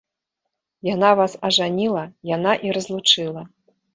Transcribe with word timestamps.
Яна 0.89 1.09
вас 1.19 1.35
ажаніла, 1.49 2.03
яна 2.35 2.53
і 2.69 2.75
разлучыла. 2.79 3.41